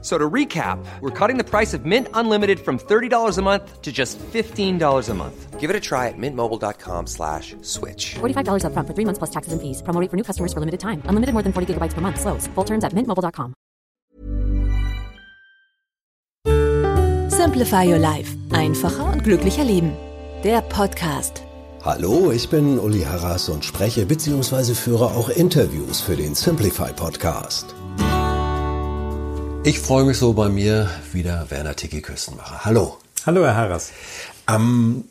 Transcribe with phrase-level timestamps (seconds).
[0.00, 3.90] So to recap, we're cutting the price of Mint Unlimited from $30 a month to
[3.90, 5.58] just $15 a month.
[5.58, 8.14] Give it a try at mintmobile.com slash switch.
[8.20, 9.82] $45 upfront for three months plus taxes and fees.
[9.82, 11.02] Promo rate for new customers for limited time.
[11.06, 12.20] Unlimited more than 40 gigabytes per month.
[12.20, 12.46] Slows.
[12.54, 13.54] Full terms at mintmobile.com.
[17.30, 18.36] Simplify Your Life.
[18.52, 19.96] Einfacher und glücklicher Leben.
[20.44, 21.42] Der Podcast.
[21.84, 24.74] Hallo, ich bin Uli Harras und spreche bzw.
[24.74, 27.74] führe auch Interviews für den Simplify Podcast.
[29.64, 32.64] Ich freue mich so bei mir wieder Werner Tiki Küstenmacher.
[32.64, 32.98] Hallo.
[33.26, 33.90] Hallo, Herr Harras.
[34.48, 35.04] Ähm,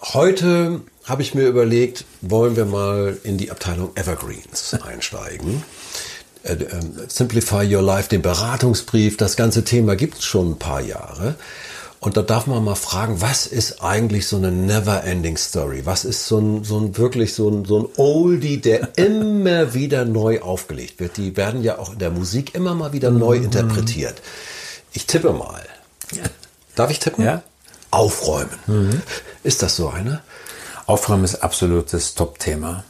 [0.00, 5.64] heute habe ich mir überlegt, wollen wir mal in die Abteilung Evergreens einsteigen.
[6.42, 10.82] Äh, ähm, Simplify Your Life, den Beratungsbrief, das ganze Thema gibt es schon ein paar
[10.82, 11.34] Jahre.
[11.98, 15.86] Und da darf man mal fragen, was ist eigentlich so eine never-ending Story?
[15.86, 20.04] Was ist so ein, so ein wirklich so ein, so ein Oldie, der immer wieder
[20.04, 21.16] neu aufgelegt wird?
[21.16, 24.20] Die werden ja auch in der Musik immer mal wieder neu interpretiert.
[24.92, 25.62] Ich tippe mal.
[26.74, 27.24] Darf ich tippen?
[27.24, 27.42] Ja.
[27.90, 29.02] Aufräumen.
[29.42, 30.20] Ist das so eine?
[30.86, 32.84] Aufräumen ist absolutes Top-Thema.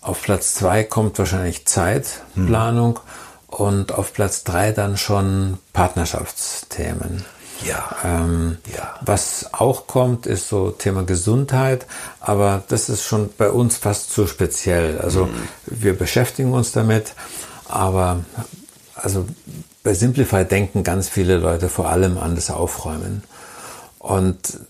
[0.00, 3.00] Auf Platz zwei kommt wahrscheinlich Zeitplanung
[3.48, 7.24] und auf Platz drei dann schon Partnerschaftsthemen.
[7.64, 7.96] Ja.
[8.04, 8.94] Ähm, Ja.
[9.00, 11.86] Was auch kommt, ist so Thema Gesundheit,
[12.20, 14.98] aber das ist schon bei uns fast zu speziell.
[14.98, 15.28] Also
[15.66, 17.14] wir beschäftigen uns damit,
[17.66, 18.24] aber
[18.94, 19.26] also
[19.82, 23.22] bei Simplify denken ganz viele Leute vor allem an das Aufräumen.
[23.98, 24.60] Und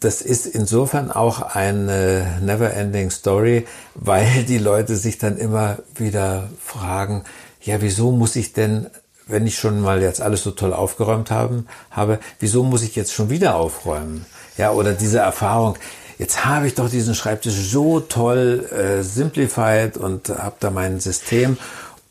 [0.00, 7.24] das ist insofern auch eine never-ending Story, weil die Leute sich dann immer wieder fragen,
[7.60, 8.88] ja, wieso muss ich denn,
[9.32, 13.12] wenn ich schon mal jetzt alles so toll aufgeräumt haben, habe, wieso muss ich jetzt
[13.12, 14.26] schon wieder aufräumen?
[14.58, 15.76] Ja, oder diese Erfahrung,
[16.18, 21.56] jetzt habe ich doch diesen Schreibtisch so toll äh, simplified und habe da mein System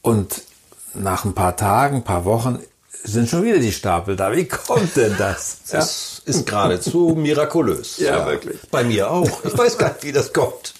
[0.01, 0.41] und
[0.95, 2.59] nach ein paar Tagen, paar Wochen
[3.03, 4.35] sind schon wieder die Stapel da.
[4.35, 5.57] Wie kommt denn das?
[5.71, 5.79] Ja?
[5.79, 7.97] Das ist geradezu mirakulös.
[7.97, 8.59] Ja, wirklich.
[8.69, 9.45] Bei mir auch.
[9.45, 10.73] Ich weiß gar nicht, wie das kommt.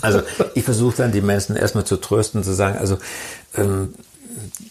[0.00, 0.22] Also
[0.54, 2.98] ich versuche dann die Menschen erstmal zu trösten, zu sagen, also
[3.56, 3.94] ähm,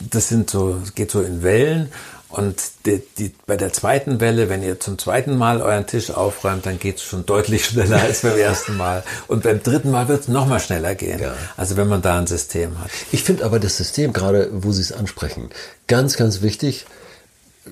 [0.10, 1.92] das sind so, geht so in Wellen
[2.32, 2.56] und
[2.86, 6.80] die, die, bei der zweiten Welle, wenn ihr zum zweiten Mal euren Tisch aufräumt, dann
[6.80, 9.04] geht es schon deutlich schneller als beim ersten Mal.
[9.28, 11.20] Und beim dritten Mal wird es noch mal schneller gehen.
[11.20, 11.36] Ja.
[11.58, 12.90] Also wenn man da ein System hat.
[13.12, 15.50] Ich finde aber das System, gerade wo Sie es ansprechen,
[15.88, 16.86] ganz, ganz wichtig.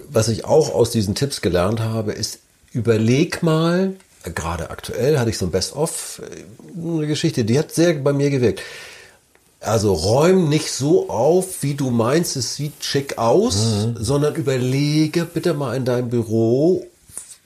[0.10, 2.40] Was ich auch aus diesen Tipps gelernt habe, ist,
[2.74, 6.44] überleg mal, äh, gerade aktuell hatte ich so ein Best-of, äh,
[6.78, 8.62] eine Geschichte, die hat sehr bei mir gewirkt.
[9.62, 13.56] Also räum nicht so auf, wie du meinst, es sieht schick aus,
[13.96, 16.86] sondern überlege bitte mal in deinem Büro,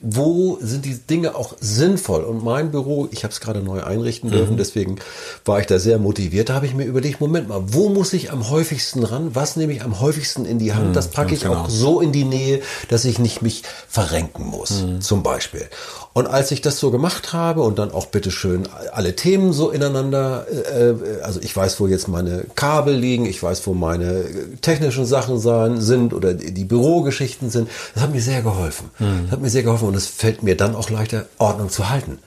[0.06, 2.22] wo sind die Dinge auch sinnvoll.
[2.24, 4.96] Und mein Büro, ich habe es gerade neu einrichten dürfen, deswegen
[5.44, 6.50] war ich da sehr motiviert.
[6.50, 9.34] Da habe ich mir überlegt, Moment mal, wo muss ich am häufigsten ran?
[9.34, 10.94] Was nehme ich am häufigsten in die Hand?
[10.94, 15.22] das packe ich auch so in die Nähe, dass ich nicht mich verrenken muss, zum
[15.22, 15.66] Beispiel.
[16.14, 20.46] Und als ich das so gemacht habe und dann auch bitteschön alle Themen so ineinander,
[20.48, 25.06] äh, also ich weiß, wo jetzt meine Kabel liegen, ich weiß, wo meine äh, technischen
[25.06, 28.90] Sachen sein, sind oder die Bürogeschichten sind, das hat mir sehr geholfen.
[29.24, 32.20] Das hat mir sehr geholfen und es fällt mir dann auch leichter, Ordnung zu halten.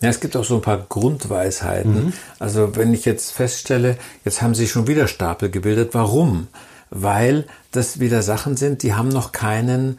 [0.00, 2.14] Ja, es gibt auch so ein paar Grundweisheiten.
[2.38, 5.90] Also wenn ich jetzt feststelle, jetzt haben sich schon wieder Stapel gebildet.
[5.92, 6.48] Warum?
[6.90, 9.98] Weil das wieder Sachen sind, die haben noch keinen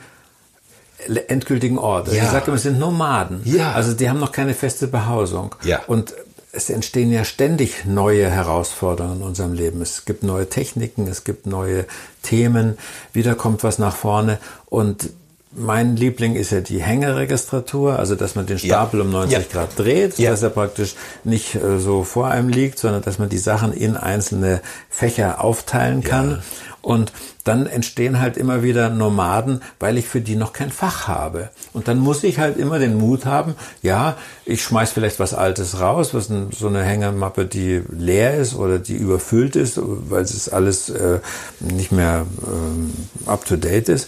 [1.28, 2.08] endgültigen Ort.
[2.08, 2.24] Also Ja.
[2.26, 3.42] Ich sage immer, es sind Nomaden.
[3.46, 3.72] Ja.
[3.74, 5.56] Also die haben noch keine feste Behausung.
[5.64, 5.82] Ja.
[5.88, 6.14] Und
[6.52, 9.82] es entstehen ja ständig neue Herausforderungen in unserem Leben.
[9.82, 11.86] Es gibt neue Techniken, es gibt neue
[12.24, 12.78] Themen,
[13.12, 14.40] wieder kommt was nach vorne.
[14.68, 15.10] Und
[15.58, 19.44] mein Liebling ist ja die Hängeregistratur, also dass man den Stapel um 90 Ja.
[19.52, 20.32] Grad dreht, Ja.
[20.32, 23.96] dass er praktisch nicht äh, so vor einem liegt, sondern dass man die Sachen in
[23.98, 26.42] einzelne Fächer aufteilen kann.
[26.86, 27.12] Und
[27.44, 31.50] dann entstehen halt immer wieder Nomaden, weil ich für die noch kein Fach habe.
[31.74, 35.80] Und dann muss ich halt immer den Mut haben, ja, ich schmeiß vielleicht was Altes
[35.80, 40.90] raus, was so eine Hängemappe, die leer ist oder die überfüllt ist, weil es alles
[40.90, 41.22] äh,
[41.60, 42.94] nicht mehr ähm,
[43.26, 44.08] up-to-date ist.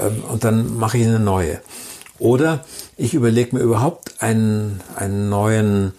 [0.00, 1.60] Ähm, und dann mache ich eine neue.
[2.18, 2.64] Oder
[2.96, 5.92] ich überlege mir überhaupt einen, einen neuen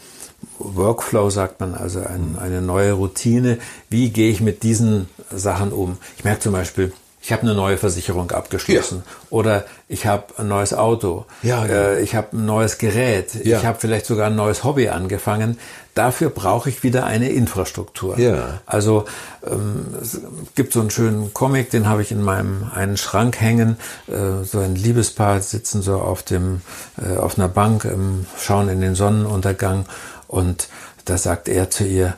[0.59, 3.57] Workflow, sagt man, also ein, eine neue Routine.
[3.89, 5.97] Wie gehe ich mit diesen Sachen um?
[6.17, 10.75] Ich merke zum Beispiel, ich habe eine neue Versicherung abgeschlossen oder ich habe ein neues
[10.75, 11.73] Auto, Ja, genau.
[11.79, 13.57] äh, ich habe ein neues Gerät, Ja.
[13.57, 15.57] ich habe vielleicht sogar ein neues Hobby angefangen.
[15.95, 18.19] Dafür brauche ich wieder eine Infrastruktur.
[18.19, 18.59] Ja.
[18.67, 19.05] Also
[19.43, 20.19] ähm, es
[20.53, 23.77] gibt so einen schönen Comic, den habe ich in meinem einen Schrank hängen.
[24.07, 26.61] Äh, so ein Liebespaar sitzen so auf dem
[27.01, 29.85] äh, auf einer Bank, ähm, schauen in den Sonnenuntergang
[30.27, 30.68] und
[31.06, 32.16] da sagt er zu ihr: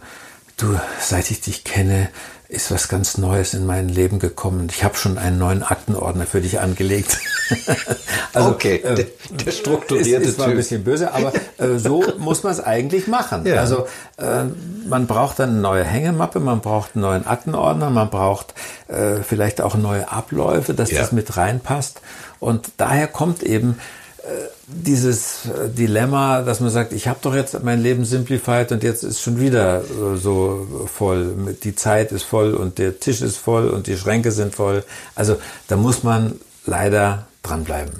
[0.57, 2.09] Du, seit ich dich kenne,
[2.50, 4.69] ist was ganz Neues in mein Leben gekommen.
[4.71, 7.18] Ich habe schon einen neuen Aktenordner für dich angelegt.
[8.33, 9.06] Okay, äh, der-
[9.45, 10.57] der strukturierte ist, ist zwar ein Typ.
[10.57, 13.45] bisschen böse, aber äh, so muss man es eigentlich machen.
[13.45, 13.56] Ja.
[13.62, 13.88] Also
[14.18, 14.44] äh,
[14.88, 18.54] man braucht dann eine neue Hängemappe, man braucht einen neuen Aktenordner, man braucht
[18.89, 21.01] äh, vielleicht auch neue Abläufe, dass Ja.
[21.01, 22.01] das mit reinpasst.
[22.39, 23.80] Und daher kommt eben
[24.67, 29.03] dieses äh, Dilemma, dass man sagt, ich habe doch jetzt mein Leben simplified und jetzt
[29.03, 31.55] ist schon wieder äh, so voll.
[31.63, 34.83] Die Zeit ist voll und der Tisch ist voll und die Schränke sind voll.
[35.15, 35.37] Also
[35.67, 37.93] da muss man leider dranbleiben.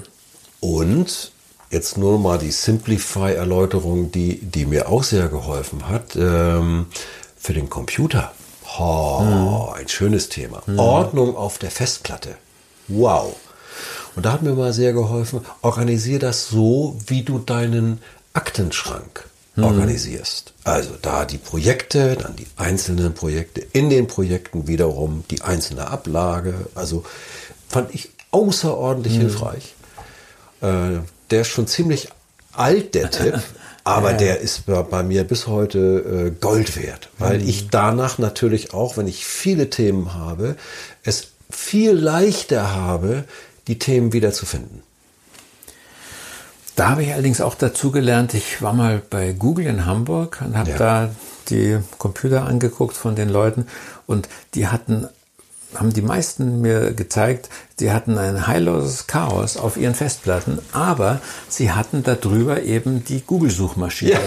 [0.60, 1.32] Und
[1.70, 6.86] jetzt nur mal die Simplify-Erläuterung, die, die mir auch sehr geholfen hat, ähm,
[7.38, 8.32] für den Computer.
[8.78, 10.62] Oh, Ein schönes Thema.
[10.76, 12.36] Ordnung auf der Festplatte.
[12.88, 13.34] Wow.
[14.16, 18.00] Und da hat mir mal sehr geholfen, organisier das so, wie du deinen
[18.32, 19.24] Aktenschrank
[19.64, 20.52] organisierst.
[20.64, 26.54] Also da die Projekte, dann die einzelnen Projekte, in den Projekten wiederum die einzelne Ablage.
[26.74, 27.04] Also
[27.68, 29.74] fand ich außerordentlich hilfreich.
[30.60, 31.00] Äh,
[31.30, 32.08] der ist schon ziemlich
[32.52, 33.40] alt, der Tipp.
[33.84, 38.98] Aber der ist bei, mir bis heute äh, Gold wert, weil ich danach natürlich auch,
[38.98, 40.56] wenn ich viele Themen habe,
[41.04, 43.24] es viel leichter habe,
[43.68, 44.82] die Themen wieder zu finden.
[46.76, 50.56] Da habe ich allerdings auch dazu gelernt, ich war mal bei Google in Hamburg und
[50.56, 50.76] habe Ja.
[50.78, 51.10] da
[51.50, 53.66] die Computer angeguckt von den Leuten
[54.06, 55.08] und die hatten,
[55.74, 57.48] haben die meisten mir gezeigt,
[57.80, 64.12] die hatten ein heilloses Chaos auf ihren Festplatten, aber sie hatten darüber eben die Google-Suchmaschine.
[64.12, 64.20] Ja.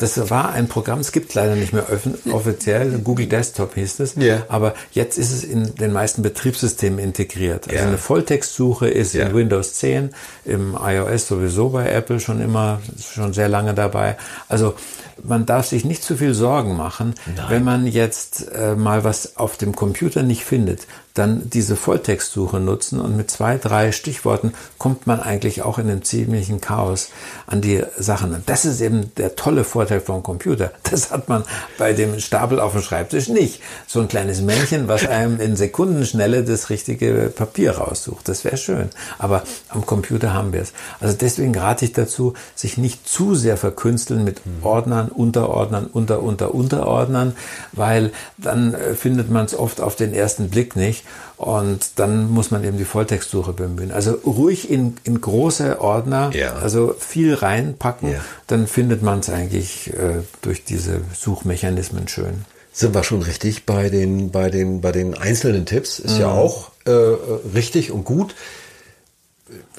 [0.00, 1.86] Das war ein Programm, es gibt leider nicht mehr
[2.32, 4.42] offiziell, Google Desktop hieß es, Ja.
[4.48, 7.68] aber jetzt ist es in den meisten Betriebssystemen integriert.
[7.68, 7.86] Also Ja.
[7.88, 9.26] eine Volltextsuche ist Ja.
[9.26, 10.10] in Windows 10,
[10.44, 14.16] im iOS sowieso bei Apple schon immer, schon sehr lange dabei.
[14.48, 14.74] Also
[15.22, 17.14] man darf sich nicht zu viel Sorgen machen,
[17.48, 22.98] wenn man jetzt äh, mal was auf dem Computer nicht findet, dann diese Volltextsuche nutzen
[22.98, 27.10] und mit zwei, drei Stichworten kommt man eigentlich auch in einem ziemlichen Chaos
[27.46, 28.34] an die Sachen.
[28.34, 30.72] Und das ist eben der tolle Vorteil vom Computer.
[30.90, 31.42] Das hat man
[31.76, 33.60] bei dem Stapel auf dem Schreibtisch nicht.
[33.86, 38.28] So ein kleines Männchen, was einem in Sekundenschnelle das richtige Papier raussucht.
[38.28, 38.90] Das wäre schön.
[39.18, 40.72] Aber am Computer haben wir es.
[41.00, 46.54] Also deswegen rate ich dazu, sich nicht zu sehr verkünsteln mit Ordnern, Unterordnern, Unter, Unter,
[46.54, 47.34] Unterordnern,
[47.72, 51.04] weil dann äh, findet man es oft auf den ersten Blick nicht.
[51.36, 53.90] Und dann muss man eben die Volltextsuche bemühen.
[53.90, 56.52] Also ruhig in, in große Ordner, Ja.
[56.54, 58.18] also viel reinpacken, Ja.
[58.46, 62.44] dann findet man es eigentlich äh, durch diese Suchmechanismen schön.
[62.72, 65.98] Sind wir schon richtig bei den, bei den, bei den einzelnen Tipps?
[66.00, 68.34] Ist ja auch äh, richtig und gut.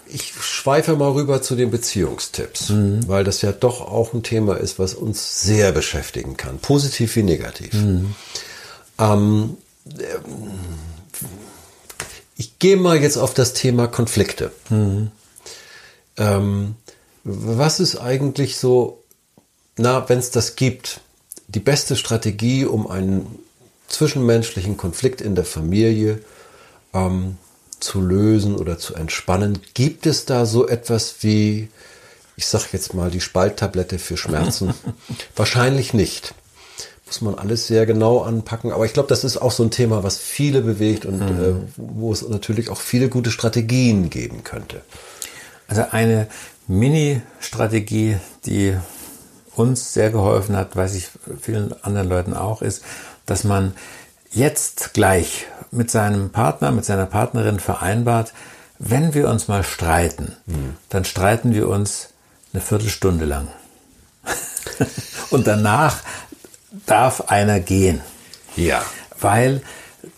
[0.07, 2.69] Ich schweife mal rüber zu den Beziehungstipps,
[3.07, 7.23] weil das ja doch auch ein Thema ist, was uns sehr beschäftigen kann, positiv wie
[7.23, 7.73] negativ.
[8.99, 9.57] Ähm,
[12.37, 14.51] ich gehe mal jetzt auf das Thema Konflikte.
[16.17, 16.75] Ähm,
[17.23, 19.03] was ist eigentlich so,
[19.77, 21.01] na, wenn es das gibt,
[21.47, 23.39] die beste Strategie, um einen
[23.87, 26.19] zwischenmenschlichen Konflikt in der Familie
[26.93, 27.37] ähm,
[27.79, 29.59] zu lösen oder zu entspannen?
[29.73, 31.69] Gibt es da so etwas wie,
[32.35, 34.73] ich sag jetzt mal, die Spalttablette für Schmerzen?
[35.35, 36.33] Wahrscheinlich nicht.
[37.05, 38.71] Muss man alles sehr genau anpacken.
[38.71, 42.11] Aber ich glaube, das ist auch so ein Thema, was viele bewegt und äh, wo
[42.11, 44.81] es natürlich auch viele gute Strategien geben könnte.
[45.67, 46.27] Also eine
[46.67, 48.75] Mini-Strategie, die
[49.57, 51.09] uns sehr geholfen hat, weiß ich
[51.41, 52.83] vielen anderen Leuten auch, ist,
[53.25, 53.73] dass man
[54.31, 58.33] jetzt gleich mit seinem Partner, mit seiner Partnerin vereinbart,
[58.79, 60.35] wenn wir uns mal streiten,
[60.89, 62.09] dann streiten wir uns
[62.53, 63.47] eine Viertelstunde lang.
[65.29, 65.97] Und danach
[66.85, 68.01] darf einer gehen.
[68.55, 68.83] Ja.
[69.19, 69.61] Weil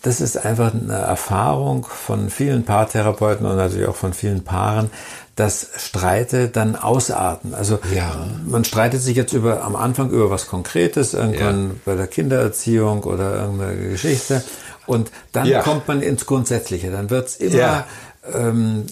[0.02, 4.90] das ist einfach eine Erfahrung von vielen Paartherapeuten und natürlich auch von vielen Paaren,
[5.36, 7.54] dass Streite dann ausarten.
[7.54, 8.26] Also Ja.
[8.46, 13.36] man streitet sich jetzt über am Anfang über was Konkretes, irgendwann bei der Kindererziehung oder
[13.36, 14.44] irgendeine Geschichte.
[14.88, 15.62] Und dann Ja.
[15.62, 16.90] kommt man ins Grundsätzliche.
[16.92, 17.88] Dann wird's immer, Ja.
[18.34, 18.86] Ähm,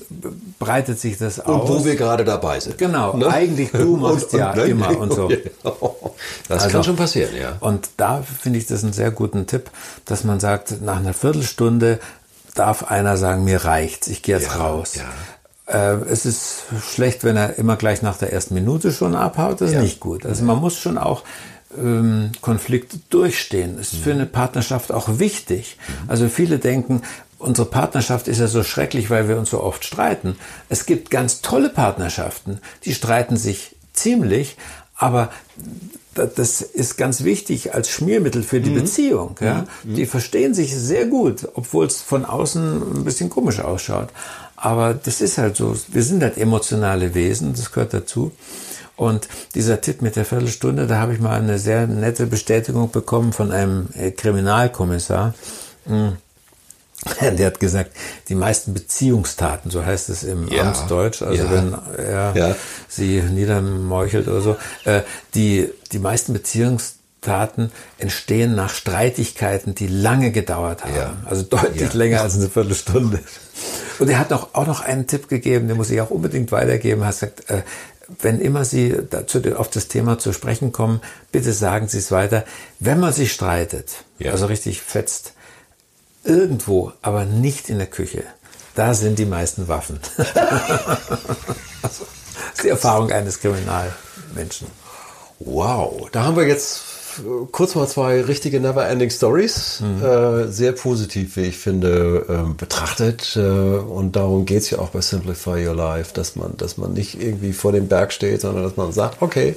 [0.60, 1.70] breitet sich das aus.
[1.70, 2.77] Und wo wir gerade dabei sind.
[2.77, 5.30] Genau, eigentlich du machst ja immer und so.
[6.48, 7.58] Das Also- kann schon passieren, ja.
[7.60, 9.70] Und da finde ich das einen sehr guten Tipp,
[10.06, 12.00] dass man sagt, nach einer Viertelstunde
[12.54, 14.94] darf einer sagen, mir reicht's, ich gehe jetzt Ja, raus.
[14.96, 15.04] ja.
[15.68, 19.60] Äh, es ist schlecht, wenn er immer gleich nach der ersten Minute schon abhaut.
[19.62, 19.82] Das ist Ja.
[19.82, 20.25] nicht gut.
[20.25, 21.24] Also man muss schon auch
[21.77, 23.75] ähm, Konflikte durchstehen.
[23.77, 24.04] Das ist Mhm.
[24.04, 25.77] für eine Partnerschaft auch wichtig.
[26.08, 27.01] Also viele denken,
[27.46, 30.36] unsere Partnerschaft ist ja so schrecklich, weil wir uns so oft streiten.
[30.70, 34.58] Es gibt ganz tolle Partnerschaften, die streiten sich ziemlich,
[34.98, 35.30] aber
[36.14, 39.36] da- das ist ganz wichtig als Schmiermittel für die Beziehung.
[39.42, 39.66] Ja?
[39.84, 44.10] Die verstehen sich sehr gut, obwohl es von außen ein bisschen komisch ausschaut.
[44.56, 45.75] Aber das ist halt so.
[45.90, 48.32] Wir sind halt emotionale Wesen, das gehört dazu.
[48.96, 53.34] Und dieser Tipp mit der Viertelstunde, da habe ich mal eine sehr nette Bestätigung bekommen
[53.34, 55.34] von einem äh, Kriminalkommissar.
[55.86, 56.12] Mm.
[57.21, 57.91] Der hat gesagt,
[58.29, 60.63] die meisten Beziehungstaten, so heißt es im Ja.
[60.63, 61.51] Amtsdeutsch, also Ja.
[61.51, 62.55] wenn er Ja.
[62.89, 65.01] sie niedermeuchelt oder so, äh,
[65.35, 71.17] die, die meisten Beziehungstaten entstehen nach Streitigkeiten, die lange gedauert haben.
[71.25, 73.19] Also deutlich länger als eine Viertelstunde.
[74.00, 77.01] Und er hat noch, auch noch einen Tipp gegeben, den muss ich auch unbedingt weitergeben.
[77.01, 77.62] Er hat gesagt, äh,
[78.21, 82.43] wenn immer Sie dazu, auf das Thema zu sprechen kommen, bitte sagen Sie es weiter.
[82.79, 85.33] Wenn man sich streitet, also richtig fetzt,
[86.25, 88.24] irgendwo, aber nicht in der Küche,
[88.75, 90.00] da sind die meisten Waffen.
[90.17, 92.00] das
[92.55, 94.67] ist die Erfahrung eines Kriminalmenschen.
[95.39, 96.82] Wow, da haben wir jetzt
[97.20, 100.03] äh, kurz mal zwei richtige Never-Ending Stories, Mhm.
[100.03, 103.36] äh, sehr positiv, wie ich finde, ähm, betrachtet.
[103.36, 107.22] Äh, und darum geht's ja auch bei Simplify Your Life, dass man, dass man nicht
[107.22, 109.55] irgendwie vor dem Berg steht, sondern dass man sagt, okay,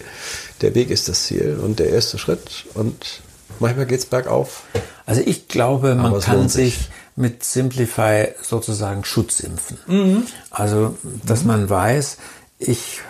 [0.62, 3.20] der Weg ist das Ziel und der erste Schritt und
[3.58, 4.62] manchmal geht's bergauf.
[5.06, 6.76] Also ich glaube, man es kann sich.
[6.76, 9.78] sich mit Simplify sozusagen Schutz impfen.
[10.50, 12.18] Also, dass man weiß,
[12.58, 13.00] ich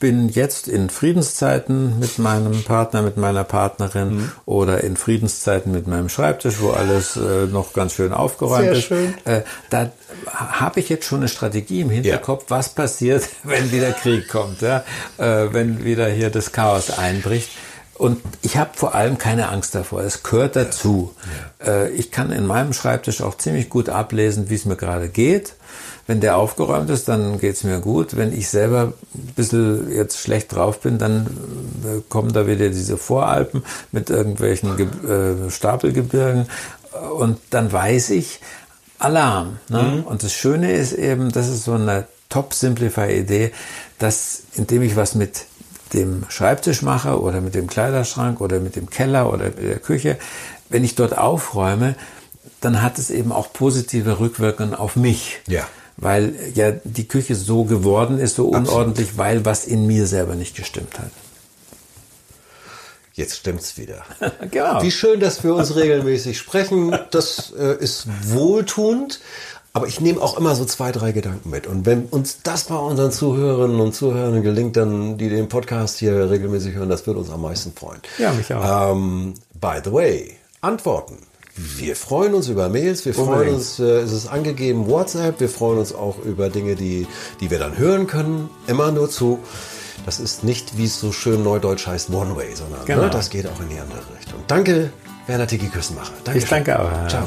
[0.00, 6.08] bin jetzt in Friedenszeiten mit meinem Partner, mit meiner Partnerin oder in Friedenszeiten mit meinem
[6.08, 8.84] Schreibtisch, wo alles äh, noch ganz schön aufgeräumt Sehr ist.
[8.84, 9.14] schön.
[9.24, 9.90] Äh, da
[10.26, 14.84] habe ich jetzt schon eine Strategie im Hinterkopf, was passiert, wenn wieder Krieg kommt, ja?
[15.18, 17.50] äh, wenn wieder hier das Chaos einbricht.
[17.98, 20.02] Und ich habe vor allem keine Angst davor.
[20.02, 21.14] Es gehört dazu.
[21.64, 25.54] Äh, ich kann in meinem Schreibtisch auch ziemlich gut ablesen, wie es mir gerade geht.
[26.06, 28.16] Wenn der aufgeräumt ist, dann geht's mir gut.
[28.16, 31.26] Wenn ich selber ein bisschen jetzt schlecht drauf bin, dann
[31.84, 36.46] äh, kommen da wieder diese Voralpen mit irgendwelchen Ge äh, Stapelgebirgen.
[37.18, 38.40] Und dann weiß ich,
[39.00, 39.58] Alarm.
[39.68, 40.02] Ne?
[40.06, 43.52] Und das Schöne ist eben, das ist so eine Top-Simplify-Idee,
[43.98, 45.44] dass indem ich was mit
[45.92, 50.18] dem Schreibtisch mache oder mit dem Kleiderschrank oder mit dem Keller oder mit der Küche,
[50.68, 51.94] wenn ich dort aufräume,
[52.60, 55.40] dann hat es eben auch positive Rückwirkungen auf mich.
[55.46, 55.66] Ja.
[55.96, 60.56] Weil ja die Küche so geworden ist, so unordentlich, weil was in mir selber nicht
[60.56, 61.10] gestimmt hat.
[63.18, 64.04] Jetzt stimmt's wieder.
[64.52, 64.80] Genau.
[64.80, 66.96] Wie schön, dass wir uns regelmäßig sprechen.
[67.10, 69.20] Das äh, ist wohltuend.
[69.72, 71.66] Aber ich nehme auch immer so zwei, drei Gedanken mit.
[71.66, 76.30] Und wenn uns das bei unseren Zuhörerinnen und Zuhörern gelingt, dann die den Podcast hier
[76.30, 78.00] regelmäßig hören, das würde uns am meisten freuen.
[78.18, 78.92] Ja, mich auch.
[78.92, 81.18] Ähm, by the way, Antworten.
[81.54, 85.78] Wir freuen uns über Mails, wir freuen uns, äh, es ist angegeben WhatsApp, wir freuen
[85.80, 87.06] uns auch über Dinge, die,
[87.40, 88.48] die wir dann hören können.
[88.68, 89.40] Immer nur zu.
[90.06, 93.02] Das ist nicht, wie es so schön neudeutsch heißt, One Way, sondern Genau.
[93.02, 94.38] ne, das geht auch in die andere Richtung.
[94.46, 94.90] Danke,
[95.26, 96.12] Werner Tiki Küssenmacher.
[96.24, 97.08] Danke Ich danke auch.
[97.08, 97.26] Ciao.